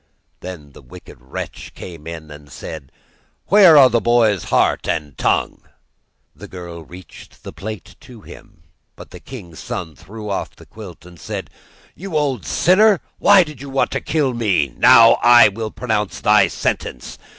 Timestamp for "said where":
2.51-3.77